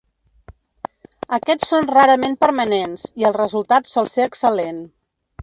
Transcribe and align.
Aquests 1.37 1.69
són 1.73 1.91
rarament 1.91 2.33
permanents, 2.45 3.05
i 3.23 3.29
el 3.31 3.37
resultat 3.37 3.93
sol 3.93 4.11
ser 4.17 4.27
excel·lent. 4.33 4.83